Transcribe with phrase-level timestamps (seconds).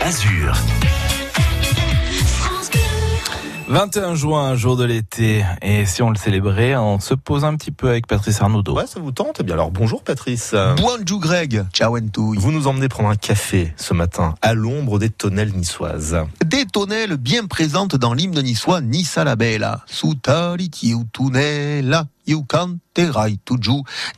[0.00, 0.54] Azur.
[3.68, 7.70] 21 juin, jour de l'été, et si on le célébrait, on se pose un petit
[7.70, 8.74] peu avec Patrice Arnaudot.
[8.74, 10.54] Ouais, ça vous tente Eh bien alors bonjour Patrice.
[10.78, 12.38] Bonjour Greg, ciao Entouille.
[12.38, 16.16] Vous nous emmenez prendre un café ce matin à l'ombre des tonnelles niçoises.
[16.46, 19.84] Des tonnelles bien présentes dans l'hymne niçois Nice à la Bella.
[21.12, 22.06] Tunnella,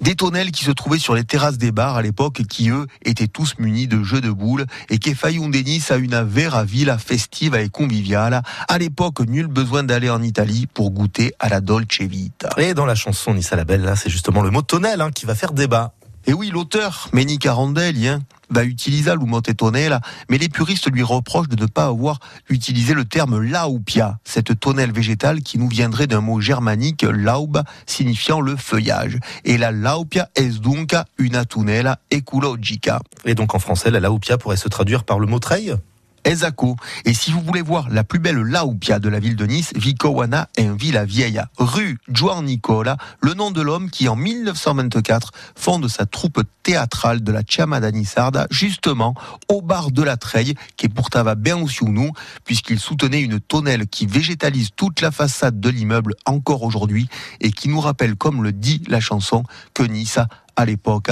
[0.00, 3.28] Des tonnelles qui se trouvaient sur les terrasses des bars à l'époque qui eux étaient
[3.28, 5.14] tous munis de jeux de boules et qui
[5.50, 8.42] des Nice à une vera villa festive et conviviale.
[8.68, 12.50] À l'époque, nul besoin d'aller en Italie pour goûter à la dolce vita.
[12.56, 15.52] Et dans la chanson à la c'est justement le mot tonnelle hein, qui va faire
[15.52, 15.92] débat.
[16.26, 18.20] Et oui, l'auteur, Méni Carandelli, hein,
[18.50, 22.94] va utiliser le mot tonnelle, mais les puristes lui reprochent de ne pas avoir utilisé
[22.94, 28.56] le terme laupia, cette tonnelle végétale qui nous viendrait d'un mot germanique laub, signifiant le
[28.56, 29.18] feuillage.
[29.44, 33.00] Et la laupia est donc una tunnella ecologica.
[33.24, 35.74] Et donc en français, la laupia pourrait se traduire par le mot treille?
[36.24, 40.48] Et si vous voulez voir la plus belle laupia de la ville de Nice, Vicowana
[40.56, 45.88] est en Villa Vieille, rue Juan Nicola, le nom de l'homme qui en 1924 fonde
[45.88, 49.14] sa troupe théâtrale de la Chamada Nissarda, justement
[49.48, 52.10] au bar de la Treille, qui est aussi nous,
[52.44, 57.08] puisqu'il soutenait une tonnelle qui végétalise toute la façade de l'immeuble encore aujourd'hui
[57.40, 59.42] et qui nous rappelle, comme le dit la chanson,
[59.74, 60.18] que Nice,
[60.56, 61.10] à l'époque,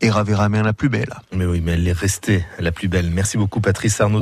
[0.00, 1.12] era la plus belle.
[1.32, 3.10] Mais oui, mais elle est restée la plus belle.
[3.10, 4.18] Merci beaucoup Patrice Arnaud.